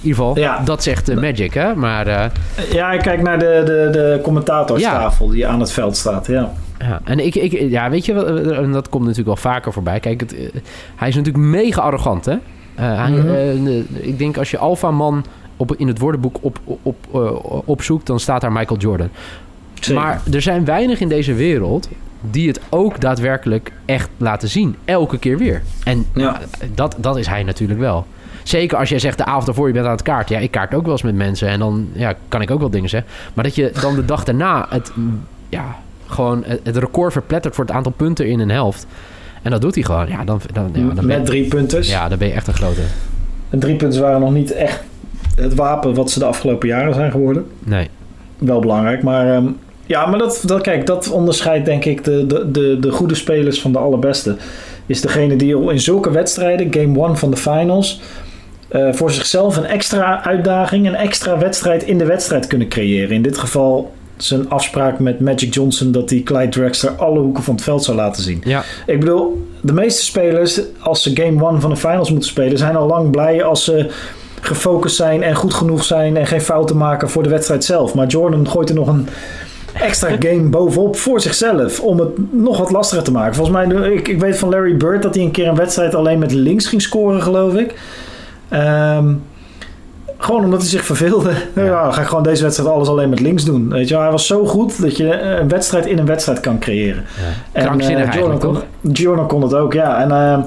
[0.02, 0.60] In ieder geval, Ja.
[0.66, 1.76] dat zegt eh, Magic, hè?
[1.76, 2.08] Maar...
[2.08, 2.26] eh,
[2.72, 6.28] Ja, ik kijk naar de, de, de commentatorstafel die aan het veld staat.
[6.28, 6.52] Ja.
[6.80, 9.74] Ja, en ik, ik, ja, weet je, wat, eh, en dat komt natuurlijk wel vaker
[9.74, 10.00] voorbij.
[10.00, 10.48] Kijk, het, eh,
[10.96, 12.36] hij is natuurlijk mega arrogant, hè?
[12.76, 13.82] Hij, Mhm.
[13.92, 15.26] ik denk als je alfaman
[15.58, 16.96] op, in het woordenboek op, op,
[17.66, 19.10] opzoekt, dan staat daar Michael Jordan.
[19.74, 20.02] Zeker.
[20.04, 21.90] Maar er zijn weinig in deze wereld
[22.32, 24.76] die het ook daadwerkelijk echt laten zien.
[24.86, 25.62] Elke keer weer.
[25.84, 26.40] En ja,
[26.76, 28.06] dat, dat is hij natuurlijk wel.
[28.48, 30.36] Zeker als jij zegt de avond daarvoor je bent aan het kaarten.
[30.36, 31.48] Ja, ik kaart ook wel eens met mensen.
[31.48, 33.10] En dan ja, kan ik ook wel dingen zeggen.
[33.34, 34.92] Maar dat je dan de dag daarna het,
[35.50, 38.88] ja, gewoon het, record verplettert voor het aantal punten in een helft.
[39.42, 40.08] En dat doet hij gewoon.
[40.08, 41.90] Ja, dan, dan, ja, dan, Met drie punters.
[41.90, 42.82] ja, dan ben je echt een grote.
[43.50, 44.84] En drie punten waren nog niet echt
[45.36, 47.46] het wapen wat ze de afgelopen jaren zijn geworden.
[47.60, 47.90] Nee.
[48.38, 49.34] Wel belangrijk, maar...
[49.34, 49.46] ehm,
[49.86, 53.62] ja, maar dat, dat, kijk, dat onderscheidt denk ik de, de, de, de goede spelers
[53.62, 54.36] van de allerbeste.
[54.86, 58.02] Is degene die in zulke wedstrijden, game one van de finals...
[58.68, 63.16] eh, voor zichzelf een extra uitdaging, een extra wedstrijd in de wedstrijd kunnen creëren.
[63.16, 67.56] In dit geval zijn afspraak met Magic Johnson dat hij Clyde Drexler alle hoeken van
[67.56, 68.42] het veld zou laten zien.
[68.46, 72.58] Ja, Ik bedoel, de meeste spelers, als ze game one van de finals moeten spelen,
[72.58, 73.92] zijn al lang blij als ze
[74.42, 77.94] gefocust zijn en goed genoeg zijn en geen fouten maken voor de wedstrijd zelf.
[77.94, 79.08] Maar Jordan gooit er nog een
[79.74, 83.36] extra game bovenop voor zichzelf om het nog wat lastiger te maken.
[83.36, 86.20] Volgens mij, ik, ik weet van Larry Bird dat hij een keer een wedstrijd alleen
[86.20, 87.74] met links ging scoren, geloof ik.
[88.50, 89.14] Ehm,
[90.18, 91.32] gewoon omdat hij zich verveelde.
[91.56, 91.84] Ja.
[91.84, 93.70] dan ga ik gewoon deze wedstrijd alles alleen met links doen.
[93.70, 94.04] Weet je, wel.
[94.04, 97.04] hij was zo goed dat je een wedstrijd in een wedstrijd kan creëren.
[97.54, 97.62] ja.
[97.62, 98.58] krankzinnig eh, Jordan, kon?
[98.94, 100.02] Jordan kon het ook, ja.
[100.02, 100.44] En eh,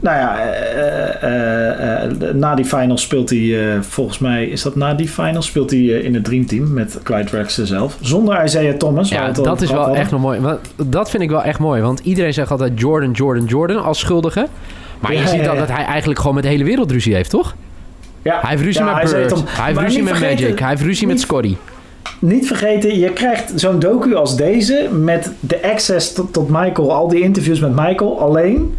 [0.00, 4.76] nou ja, eh, eh, eh, na die finals speelt hij, eh, volgens mij, is dat
[4.76, 7.96] na die finals, speelt hij eh, in het Dreamteam met Clyde Drexler zelf.
[8.00, 9.08] Zonder Isaiah Thomas.
[9.08, 9.96] Ja, dat is wel hadden.
[9.96, 10.40] echt nog mooi.
[10.86, 11.82] Dat vind ik wel echt mooi.
[11.82, 14.46] Want iedereen zegt altijd Jordan, Jordan, Jordan als schuldige.
[15.08, 15.60] Maar je ziet dan ja.
[15.60, 17.54] dat hij eigenlijk gewoon met de hele wereld ruzie heeft, toch?
[18.22, 19.42] Ja, Hij heeft ruzie ja, met Bird.
[19.46, 20.58] Hij heeft ruzie met vergeten- Magic.
[20.58, 21.56] Hij heeft ruzie met Scotty.
[22.18, 27.08] Niet vergeten, je krijgt zo'n docu als deze met de access tot, tot Michael, al
[27.08, 28.76] die interviews met Michael, alleen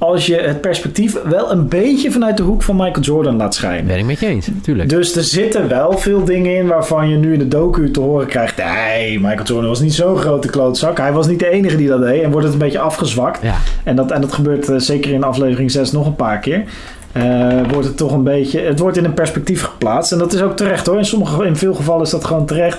[0.00, 3.86] als je het perspectief wel een beetje vanuit de hoek van Michael Jordan laat schijnen.
[3.86, 4.88] Ben ik met je eens, natuurlijk.
[4.88, 8.26] Dus er zitten wel veel dingen in waarvan je nu in de docu te horen
[8.26, 8.56] krijgt.
[8.56, 10.98] Nee, Michael Jordan was niet zo'n grote klootzak.
[10.98, 12.22] Hij was niet de enige die dat deed.
[12.22, 13.42] En wordt het een beetje afgezwakt.
[13.42, 16.64] Ja, En dat, en dat gebeurt eh, zeker in aflevering 6 nog een paar keer.
[17.12, 18.60] Eh, wordt het toch een beetje.
[18.60, 20.12] Het wordt in een perspectief geplaatst.
[20.12, 20.98] En dat is ook terecht hoor.
[20.98, 22.78] In, sommige, in veel gevallen is dat gewoon terecht.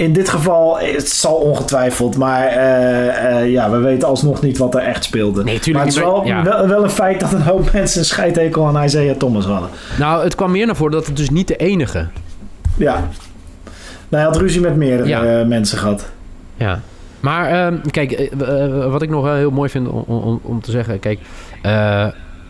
[0.00, 2.16] In dit geval, het zal ongetwijfeld.
[2.16, 5.44] Maar eh, eh, ja, we weten alsnog niet wat er echt speelde.
[5.44, 6.42] Nee, tuurlijk maar het is wel, maar- ja.
[6.42, 9.68] wel, wel een feit dat een hoop mensen een scheidhekel aan Isaiah Thomas hadden.
[9.98, 12.06] nou, het kwam meer naar voren dat het dus niet de enige.
[12.76, 12.92] Ja.
[12.92, 13.02] Nou,
[14.08, 15.24] hij had ruzie met meerdere Ja.
[15.40, 16.10] eh, mensen gehad.
[16.56, 16.80] Ja.
[17.20, 18.30] Maar ehm, kijk,
[18.90, 20.98] wat ik nog wel heel mooi vind om, om, om te zeggen.
[20.98, 21.18] Kijk,
[21.62, 21.68] we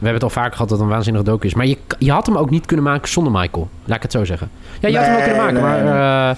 [0.06, 1.54] hebben het al vaker gehad dat het een waanzinnige docu is.
[1.54, 3.68] Maar je, je had hem ook niet kunnen maken zonder Michael.
[3.84, 4.50] Laat ik het zo zeggen.
[4.80, 5.84] Ja, je had hem ook kunnen maken.
[5.84, 6.36] nee, maar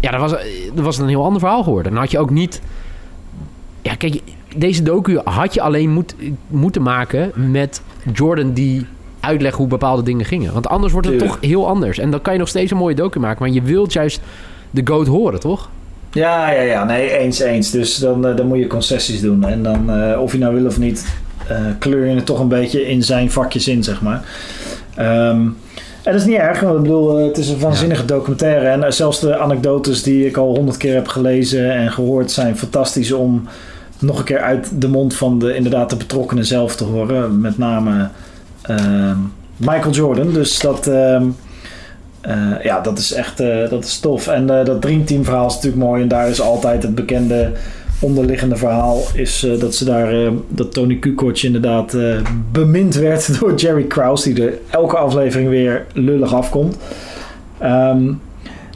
[0.00, 0.30] ja, dat was,
[0.74, 1.92] dat was een heel ander verhaal geworden.
[1.92, 2.60] Dan had je ook niet...
[3.82, 4.20] Ja, kijk,
[4.56, 6.14] deze docu had je alleen moet,
[6.48, 8.86] moeten maken met Jordan die
[9.20, 10.52] uitleggen hoe bepaalde dingen gingen.
[10.52, 11.40] Want anders wordt het Tuurlijk.
[11.40, 11.98] toch heel anders.
[11.98, 13.42] En dan kan je nog steeds een mooie docu maken.
[13.42, 14.20] Maar je wilt juist
[14.70, 15.70] de GOAT horen, toch?
[16.12, 16.84] Ja, ja, ja.
[16.84, 17.70] Nee, eens, eens.
[17.70, 19.44] Dus dan, eh, dan moet je concessies doen.
[19.44, 21.06] En dan, eh, of je nou wil of niet,
[21.46, 24.24] eh, kleur je het toch een beetje in zijn vakjes in, zeg maar.
[24.94, 25.48] Ehm,
[26.02, 28.66] en dat is niet erg, want ik bedoel, eh, het is een waanzinnige documentaire.
[28.68, 32.58] En eh, zelfs de anekdotes die ik al honderd keer heb gelezen en gehoord zijn
[32.58, 33.48] fantastisch om
[33.98, 37.40] nog een keer uit de mond van de inderdaad de betrokkenen zelf te horen.
[37.40, 38.08] Met name
[38.62, 39.16] ehm,
[39.56, 40.32] Michael Jordan.
[40.32, 41.24] Dus dat, ehm,
[42.20, 43.38] eh, ja, dat is echt
[43.70, 44.26] dat is tof.
[44.28, 46.02] En dat Dream Team verhaal is natuurlijk mooi.
[46.02, 47.52] En daar is altijd het bekende
[48.02, 49.02] onderliggende verhaal.
[49.14, 52.16] Is eh, dat ze daar, eh, dat Tony Kukoc inderdaad eh,
[52.52, 54.32] bemind werd door Jerry Krause.
[54.32, 56.76] Die er elke aflevering weer lullig afkomt.
[57.58, 58.12] Ehm,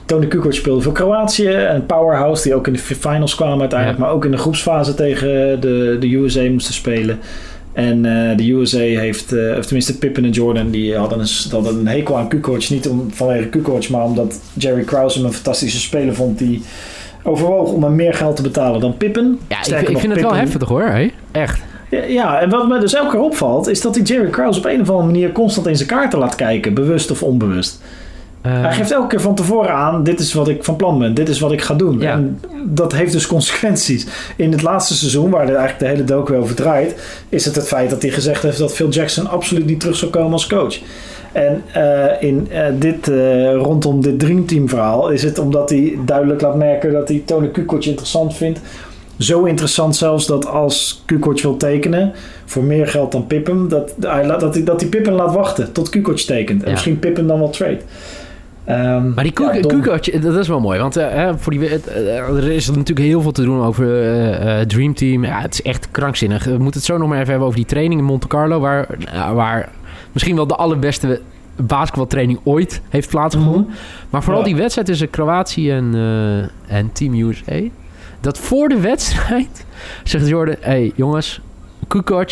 [0.04, 1.48] Tony Kukoc speelde voor Kroatië.
[1.48, 3.98] En Powerhouse die ook in de finals kwamen uiteindelijk.
[3.98, 4.04] Ja.
[4.04, 7.18] Maar ook in de groepsfase tegen de, de USA moesten spelen.
[7.72, 8.02] En
[8.36, 12.28] de USA heeft, of tenminste Pippen en Jordan, die hadden een, hadden een hekel aan
[12.28, 12.68] Kukoc.
[12.68, 16.62] Niet om, vanwege Kukoc, maar omdat Jerry Krause hem een fantastische speler vond die
[17.26, 19.38] overwoog om hem meer geld te betalen dan Pippen.
[19.48, 20.92] Ja, ik, Sterker ik nog, vind het wel heftig hoor.
[21.32, 21.60] Echt.
[21.90, 24.64] Ja, Ja, en wat me dus elke keer opvalt, is dat hij Jerry Krause op
[24.64, 27.80] een of andere manier constant in zijn kaarten laat kijken, bewust of onbewust.
[28.46, 31.14] Eh, Hij geeft elke keer van tevoren aan: dit is wat ik van plan ben,
[31.14, 32.00] dit is wat ik ga doen.
[32.00, 32.12] Ja.
[32.12, 34.06] En dat heeft dus consequenties.
[34.36, 36.94] In het laatste seizoen, waar eigenlijk de hele docu over draait,
[37.28, 40.10] is het het feit dat hij gezegd heeft dat Phil Jackson absoluut niet terug zou
[40.10, 40.78] komen als coach.
[41.36, 45.98] En eh, in eh, dit, eh, rondom dit Dream Team verhaal is het omdat hij
[46.04, 48.60] duidelijk laat merken dat hij Tony Kukoc interessant vindt.
[49.18, 52.12] Zo interessant zelfs dat als Kukoc wil tekenen
[52.44, 55.88] voor meer geld dan Pippen, dat hij, dat hij, dat hij Pippen laat wachten tot
[55.88, 56.60] Kukoc tekent.
[56.60, 56.72] En Ja.
[56.72, 57.78] misschien Pippen dan wel trade.
[58.64, 60.80] Ehm, Maar die Kukoc, dat is wel mooi.
[60.80, 60.98] Want
[61.36, 61.68] voor die,
[62.26, 63.86] er is natuurlijk heel veel te doen over
[64.66, 65.24] Dream Team.
[65.24, 66.44] Ja, het is echt krankzinnig.
[66.44, 68.60] We moeten het zo nog maar even hebben over die training in Monte Carlo.
[68.60, 68.86] Waar,
[69.34, 69.68] waar
[70.16, 71.20] misschien wel de allerbeste
[71.56, 73.62] basketbaltraining ooit heeft plaatsgevonden.
[73.62, 73.76] Mhm.
[74.10, 74.46] Maar vooral Ja.
[74.46, 77.60] die wedstrijd tussen Kroatië en, eh, en Team USA.
[78.20, 79.64] Dat voor de wedstrijd
[80.04, 80.54] zegt Jordan...
[80.60, 81.40] Hé hey, jongens,
[81.88, 82.30] Kukoc,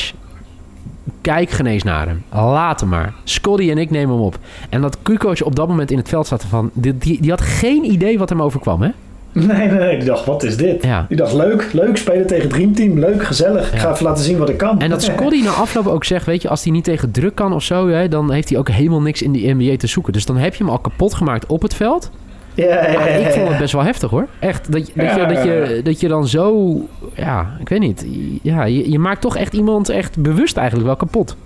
[1.20, 2.22] kijk geen eens naar hem.
[2.30, 3.14] Laat hem maar.
[3.24, 4.38] Scotty en ik nemen hem op.
[4.68, 6.70] En dat Kukoc op dat moment in het veld zat van...
[6.72, 8.90] Die, die, die had geen idee wat hem overkwam, hè?
[9.46, 9.96] Nee, nee, nee.
[9.98, 10.84] Die dacht, wat is dit?
[10.84, 11.06] Ja.
[11.08, 12.98] Die dacht, leuk, leuk spelen tegen Dream Team.
[12.98, 13.72] Leuk, gezellig.
[13.72, 14.80] Ik ga even laten zien wat ik kan.
[14.80, 16.26] En dat Scotty na afloop ook zegt...
[16.26, 17.88] Weet je, als hij niet tegen druk kan of zo...
[17.88, 20.12] Hè, dan heeft hij ook helemaal niks in die NBA te zoeken.
[20.12, 22.10] Dus dan heb je hem al kapot gemaakt op het veld.
[22.54, 24.26] Ja, ja, ja, Maar ja, ik vond het best wel heftig, hoor.
[24.38, 24.72] Echt.
[24.72, 26.74] Dat, je- dat, je, dat, je, dat je dan zo...
[27.14, 28.06] Ja, ik weet niet.
[28.42, 31.36] Ja, je, je maakt toch echt iemand echt bewust eigenlijk wel kapot.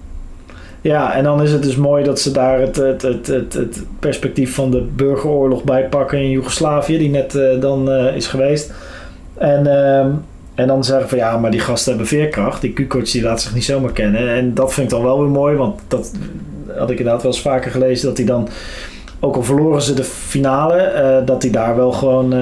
[0.81, 3.83] Ja, en dan is het dus mooi dat ze daar het, het, het, het, het
[3.99, 8.73] perspectief van de burgeroorlog bij pakken in Joegoslavië, die net eh, dan eh, is geweest.
[9.35, 10.11] En, ehm,
[10.55, 12.61] en dan zeggen van ja, maar die gasten hebben veerkracht.
[12.61, 14.29] Die Kukoc die laat zich niet zomaar kennen.
[14.29, 16.12] En dat vind ik dan wel weer mooi, want dat
[16.77, 18.49] had ik inderdaad wel eens vaker gelezen, dat hij dan,
[19.21, 22.35] ook al verloren ze de finale, eh, dat hij daar wel gewoon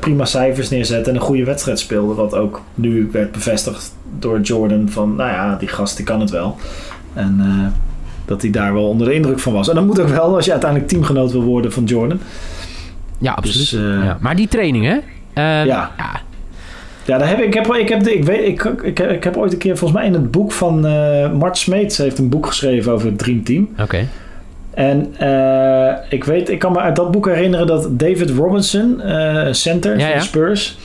[0.00, 2.14] prima cijfers neerzet en een goede wedstrijd speelde.
[2.14, 6.30] Wat ook nu werd bevestigd door Jordan van, nou ja, die gast die kan het
[6.30, 6.56] wel.
[7.16, 7.66] En eh,
[8.24, 9.68] dat hij daar wel onder de indruk van was.
[9.68, 12.18] En dat moet ook wel als je uiteindelijk teamgenoot wil worden van Jordan.
[13.18, 13.70] Ja, absoluut.
[13.70, 14.18] Dus, eh, ja.
[14.20, 14.92] Maar die training, hè?
[15.32, 15.90] Ehm, Ja.
[15.96, 16.20] ja.
[17.04, 19.52] Ja, daar heb ik, heb, ik, heb, de- ik, weet, ik, ik, ik heb ooit
[19.52, 22.92] een keer, volgens mij in het boek van eh Mart Smeets, heeft een boek geschreven
[22.92, 23.68] over het Dream Team.
[23.80, 24.06] Oké.
[24.70, 25.14] En
[26.08, 29.00] ik weet, ik kan me uit dat boek herinneren dat David Robinson,
[29.50, 30.78] center Ja, van de Spurs,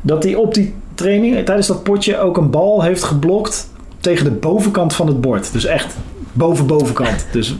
[0.00, 3.70] dat hij op die training tijdens dat potje ook een bal heeft geblokt
[4.02, 5.52] tegen de bovenkant van het bord.
[5.52, 5.96] Dus echt
[6.32, 7.26] boven bovenkant.
[7.30, 7.54] Dus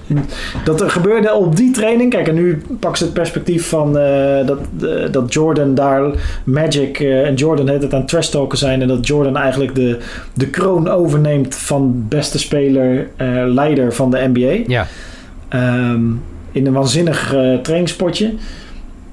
[0.64, 2.10] dat er gebeurde op die training.
[2.10, 6.10] Kijk, en nu pak ze het perspectief van eh, dat, eh, dat Jordan daar
[6.44, 8.82] Magic eh, en Jordan het het aan trash talken zijn.
[8.82, 9.98] En dat Jordan eigenlijk de,
[10.34, 13.06] de kroon overneemt van beste speler,
[13.46, 14.72] leider van de NBA.
[14.72, 14.86] Ja.
[15.48, 16.00] Ehm,
[16.52, 18.34] in een waanzinnig eh trainingspotje.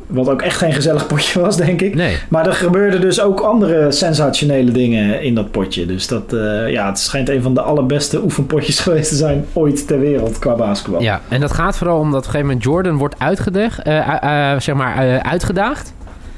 [0.10, 1.96] Wat ook echt geen gezellig potje was, denk ik.
[1.96, 2.18] Nee.
[2.30, 5.86] Maar er gebeurden dus ook andere sensationele dingen in dat potje.
[5.86, 9.88] Dus dat, eh, ja, het schijnt een van de allerbeste oefenpotjes geweest te zijn ooit
[9.88, 11.02] ter wereld qua basketbal.
[11.02, 14.60] Ja, en dat gaat vooral omdat op een gegeven moment Jordan wordt uitgedaagd, eh, eh,
[14.60, 15.94] zeg maar, uitgedaagd.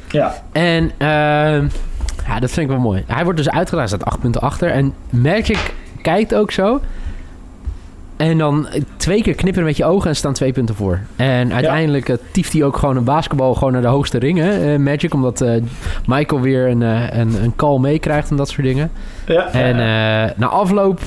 [0.10, 1.68] Ja, En ehm,
[2.28, 3.04] ja, dat vind ik wel mooi.
[3.08, 4.70] Hij wordt dus uitgedaagd, staat acht punten achter.
[4.70, 6.82] En Magic kijkt ook zo.
[8.30, 11.00] En dan twee keer knipperen met je ogen en staan twee punten voor.
[11.16, 14.62] En uiteindelijk eh, tieft hij ook gewoon een basketbal gewoon naar de hoogste ringen.
[14.74, 15.62] eh, Magic, omdat eh,
[16.06, 18.92] Michael weer een, een, een call meekrijgt en dat soort dingen.
[19.26, 19.52] ja.
[19.52, 19.76] En
[20.38, 21.00] na afloop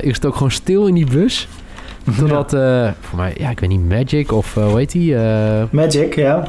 [0.00, 1.48] is het ook gewoon stil in die bus.
[2.18, 5.16] Totdat, eh, voor mij, ja, ik weet niet, Magic of hoe heet die?
[5.70, 6.44] Magic, ja.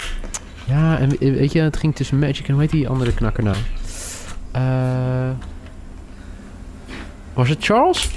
[0.65, 3.43] Ja, en we- weet je, het ging tussen Magic en hoe heet die andere knakker
[3.43, 3.55] nou?
[7.33, 8.09] Was het Charles?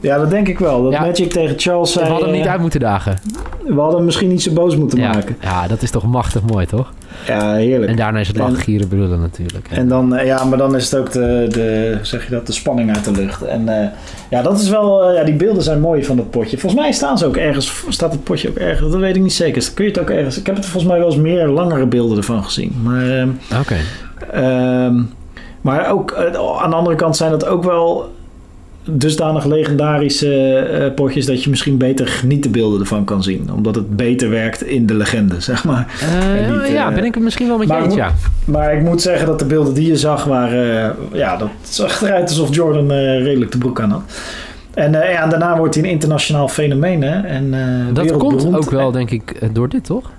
[0.00, 0.82] Ja, dat denk ik wel.
[0.82, 1.00] Dat Ja.
[1.00, 2.04] Magic tegen Charles zei...
[2.04, 3.18] we hadden hem niet eh, uit moeten dagen.
[3.66, 5.12] we hadden hem misschien niet zo boos moeten Ja.
[5.12, 5.36] maken.
[5.40, 6.92] ja, dat is toch machtig mooi, toch?
[7.26, 7.90] Ja, heerlijk.
[7.90, 9.68] En daarna is het En- lachen, gieren, brullen natuurlijk.
[9.70, 12.52] En dan, eh, ja, maar dan is het ook de, de, zeg je dat, de
[12.52, 13.42] spanning uit de lucht.
[13.42, 13.88] En eh,
[14.30, 16.58] ja, dat is wel, ja, die beelden zijn mooi van dat potje.
[16.58, 19.32] Volgens mij staan ze ook ergens, staat het potje ook ergens, dat weet ik niet
[19.32, 19.54] zeker.
[19.54, 21.86] Dus Kun je het ook ergens, ik heb het volgens mij wel eens meer langere
[21.86, 22.72] beelden ervan gezien.
[22.82, 23.28] Maar, ehm,
[23.60, 23.76] Oké.
[24.32, 25.02] ehm,
[25.60, 26.14] maar ook,
[26.62, 28.12] aan de andere kant zijn dat ook wel
[28.84, 33.52] dusdanig legendarische eh, potjes dat je misschien beter genietenbeelden ervan kan zien.
[33.52, 35.86] Omdat het beter werkt in de legende, zeg maar.
[36.00, 38.12] Eh, niet, ja, eh, ben ik het misschien wel met je eens, ja.
[38.44, 40.96] Maar ik moet zeggen dat de beelden die je zag waren...
[41.12, 44.02] ja, dat zag eruit alsof Jordan redelijk de broek aan had.
[44.74, 47.02] En ja, daarna wordt hij een internationaal fenomeen.
[47.02, 47.20] Hè?
[47.20, 47.54] En,
[47.92, 50.10] Dat komt ook wel, denk ik, door dit, toch?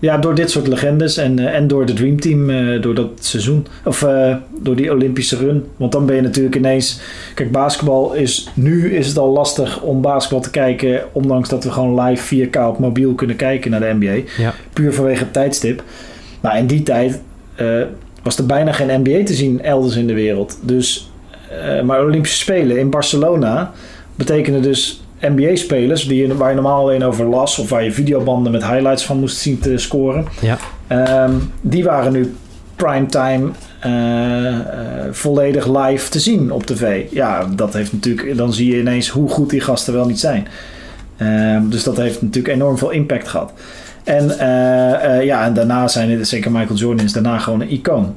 [0.00, 3.10] Ja, door dit soort legendes en, eh, en door de Dream Team, eh, door dat
[3.20, 3.66] seizoen.
[3.84, 5.64] Of eh, door die Olympische run.
[5.76, 7.00] Want dan ben je natuurlijk ineens...
[7.34, 8.48] Kijk, basketbal is...
[8.54, 11.02] Nu is het al lastig om basketbal te kijken...
[11.12, 14.30] ondanks dat we gewoon live 4K op mobiel kunnen kijken naar de NBA.
[14.42, 14.54] Ja.
[14.72, 15.82] Puur vanwege het tijdstip.
[16.40, 17.20] Nou, in die tijd
[18.22, 20.58] was er bijna geen NBA te zien elders in de wereld.
[20.62, 21.10] Dus,
[21.84, 23.72] maar Olympische Spelen in Barcelona
[24.14, 26.06] betekenen dus NBA-spelers...
[26.06, 27.58] Die je, waar je normaal alleen over las...
[27.58, 30.24] of waar je videobanden met highlights van moest zien te scoren...
[30.40, 30.58] Ja.
[30.86, 32.34] Ehm, die waren nu
[32.76, 33.50] primetime
[33.80, 34.58] eh,
[35.10, 37.04] volledig live te zien op tv.
[37.10, 38.36] Ja, dat heeft natuurlijk...
[38.36, 40.46] Dan zie je ineens hoe goed die gasten wel niet zijn.
[41.16, 43.52] Ehm, dus dat heeft natuurlijk enorm veel impact gehad.
[44.04, 48.14] En, eh, ja, en daarna zijn het, zeker Michael Jordan is daarna gewoon een icoon.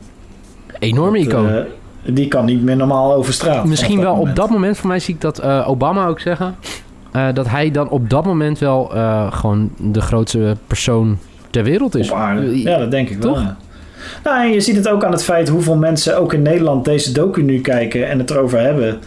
[0.79, 1.65] Enorme Dat, icoon.
[2.05, 3.65] die kan niet meer normaal over straat.
[3.65, 6.55] Misschien wel op dat moment, voor mij zie ik dat Obama ook zeggen...
[7.11, 11.17] eh, dat hij dan op dat moment wel eh, gewoon de grootste persoon
[11.49, 12.11] ter wereld is.
[12.11, 12.61] Op aarde.
[12.61, 13.33] Ja, dat denk ik wel.
[13.33, 13.43] Toch?
[13.43, 13.57] ja.
[14.23, 17.11] Nou, en je ziet het ook aan het feit hoeveel mensen ook in Nederland deze
[17.11, 18.99] docu nu kijken en het erover hebben.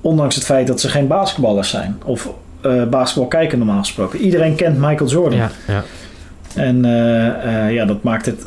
[0.00, 1.96] Ondanks het feit dat ze geen basketballers zijn.
[2.04, 4.18] Of eh basketbal kijken normaal gesproken.
[4.18, 5.38] Iedereen kent Michael Jordan.
[5.38, 5.82] Ja, ja.
[6.54, 8.46] En eh, eh, ja, dat maakt het,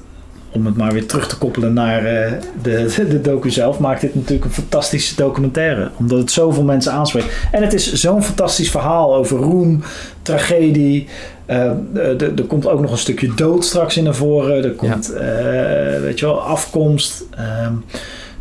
[0.56, 4.16] om het maar weer terug te koppelen naar eh, de, de docu zelf, maakt dit
[4.16, 5.90] natuurlijk een fantastische documentaire.
[5.98, 7.48] Omdat het zoveel mensen aanspreekt.
[7.52, 9.84] En het is zo'n fantastisch verhaal over roem,
[10.22, 11.08] tragedie.
[11.46, 11.66] Eh,
[11.96, 14.64] er er komt ook nog een stukje dood straks in naar voren.
[14.64, 17.74] Er komt, eh, weet je wel, afkomst, ehm,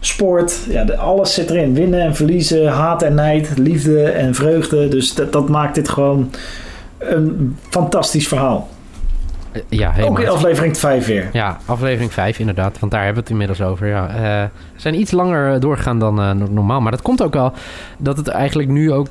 [0.01, 0.59] sport.
[0.69, 1.75] Ja, de- alles zit erin.
[1.75, 4.89] Winnen en verliezen, haat en nijd, liefde en vreugde.
[4.89, 6.31] Dus dat, dat maakt dit gewoon
[6.99, 8.69] een fantastisch verhaal.
[9.55, 10.35] Eh, Ja, Ook in helemaal.
[10.35, 11.29] aflevering 5 weer.
[11.33, 13.87] Ja, aflevering 5 inderdaad, want daar hebben we het inmiddels over.
[13.87, 14.09] Ja.
[14.09, 16.15] Eh, we zijn iets langer eh, doorgegaan dan
[16.55, 17.53] normaal, maar dat komt ook wel
[17.99, 19.09] dat het eigenlijk nu ook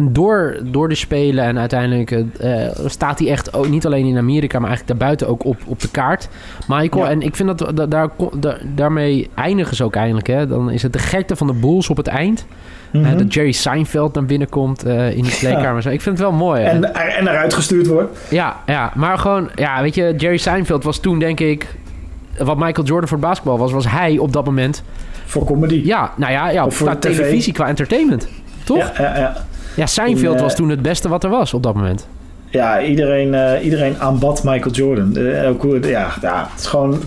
[0.00, 4.58] door, door de spelen en uiteindelijk eh, staat hij echt ook niet alleen in Amerika,
[4.58, 6.28] maar eigenlijk daarbuiten ook op, op de kaart.
[6.68, 7.10] Michael, Ja.
[7.10, 8.08] en ik vind dat da- daar,
[8.38, 10.26] da- daarmee eindigen ze ook eindelijk.
[10.26, 10.46] Hè.
[10.46, 12.46] Dan is het de gekte van de Bulls op het eind.
[12.92, 13.04] Mhm.
[13.04, 15.78] Eh, dat Jerry Seinfeld naar binnen komt eh, in die kleedkamer.
[15.78, 16.62] Ik vind het wel mooi.
[16.62, 16.68] hè.
[16.68, 18.18] en, en eruit gestuurd wordt.
[18.30, 21.66] Ja, ja, maar gewoon, ja, weet je, Jerry Seinfeld was toen denk ik,
[22.38, 24.82] wat Michael Jordan voor basketbal was, was hij op dat moment,
[25.24, 25.80] Voor comedy.
[25.84, 27.16] ja, nou ja, ja Of qua de tv.
[27.16, 28.28] televisie, qua entertainment,
[28.64, 28.78] toch?
[28.78, 29.36] Ja, Ja, ja,
[29.74, 29.86] ja.
[29.86, 32.06] Seinfeld In, eh, was toen het beste wat er was op dat moment.
[32.50, 35.16] ja iedereen, eh, iedereen aanbad Michael Jordan.
[35.16, 37.00] Eh, ook, hoe- ja, ja, het is gewoon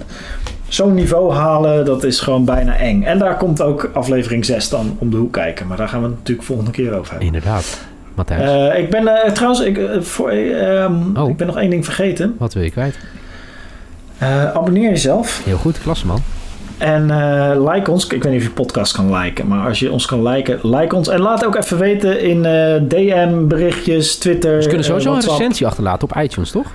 [0.68, 3.04] zo'n niveau halen, dat is gewoon bijna eng.
[3.04, 5.68] En daar komt ook aflevering 6 dan om de hoek kijken.
[5.68, 7.28] Maar daar gaan we het natuurlijk volgende keer over hebben.
[7.28, 7.80] Inderdaad,
[8.16, 8.50] Matthijs.
[8.74, 11.30] Eh, ik ben eh, trouwens, ik, eh, voor, eh, ehm, Oh.
[11.30, 12.36] ik ben nog één ding vergeten.
[12.38, 12.98] wat wil je kwijt?
[14.18, 15.42] Eh, abonneer jezelf.
[15.46, 16.20] Heel goed, klasse man.
[16.78, 18.08] En eh, like ons.
[18.08, 20.96] Ik weet niet of je podcast kan liken, maar als je ons kan liken, like
[20.96, 21.08] ons.
[21.08, 24.62] En laat ook even weten in eh, DM, berichtjes, Twitter.
[24.62, 26.72] Ze kunnen eh, sowieso een recensie achterlaten op iTunes, toch?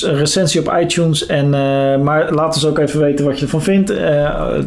[0.00, 1.26] een recensie op iTunes.
[1.26, 1.50] En,
[2.02, 3.90] maar laat ons ook even weten wat je ervan vindt.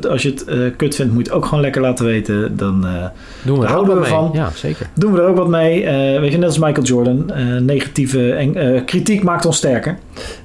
[0.08, 2.58] Als je het kut vindt, moet je het ook gewoon lekker laten weten.
[2.58, 2.86] Dan
[3.44, 4.20] Doen we er houden wat we mee.
[4.20, 4.30] van.
[4.34, 4.90] Ja, zeker.
[4.94, 5.86] doen we er ook wat mee.
[6.20, 7.32] Weet je, net als Michael Jordan.
[7.66, 9.98] negatieve en, kritiek maakt ons sterker.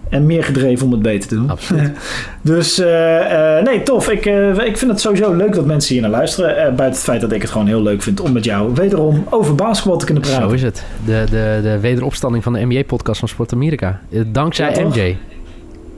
[0.08, 1.50] En meer gedreven om het beter te doen.
[1.50, 1.90] Absoluut.
[2.42, 4.08] Dus eh, eh, nee, tof.
[4.10, 6.54] Ik, eh, ik vind het sowieso leuk dat mensen hier naar luisteren.
[6.54, 9.54] Buiten het feit dat ik het gewoon heel leuk vind om met jou wederom over
[9.54, 10.48] basketbal te kunnen praten.
[10.48, 10.84] Zo is het.
[11.04, 14.00] De, de, de wederopstanding van de NBA-podcast van Sport Amerika.
[14.26, 14.86] Dankzij Ja?
[14.88, 15.16] MJ.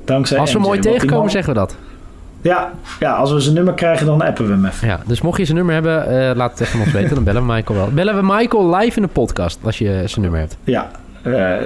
[0.05, 1.77] Dankzij Als we MJ, mooi tegenkomen, man- zeggen we dat.
[2.43, 4.89] Ja, ja, als we zijn nummer krijgen, dan appen we hem even.
[4.89, 7.15] Ja, dus mocht je zijn nummer hebben, laat het even ons weten.
[7.15, 7.89] Dan bellen we Michael wel.
[7.91, 10.57] Bellen we Michael live in de podcast als je zijn nummer hebt.
[10.65, 10.91] Ja,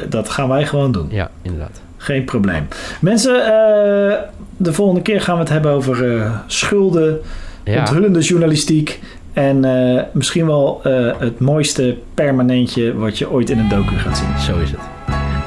[0.08, 1.06] dat gaan wij gewoon doen.
[1.10, 1.80] Ja, inderdaad.
[1.98, 2.68] Geen probleem.
[3.00, 4.18] Mensen, eh,
[4.56, 7.20] de volgende keer gaan we het hebben over eh, schulden,
[7.64, 9.00] Ja, onthullende journalistiek
[9.32, 10.80] en eh, misschien wel
[11.18, 14.38] het mooiste permanentje wat je ooit in een docu gaat zien.
[14.38, 14.80] zo is het.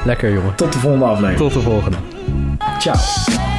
[0.06, 0.56] Lekker jongen.
[0.56, 1.38] Tot de volgende aflevering.
[1.38, 1.98] Tot de volgende.
[2.80, 3.51] Ciao.